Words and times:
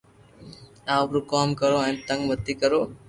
آپرو 0.97 1.19
ڪوم 1.31 1.47
ڪرو 1.59 1.77
ھين 1.85 1.95
تنگ 2.07 2.21
متي 2.27 2.53
ڪرو 2.61 2.81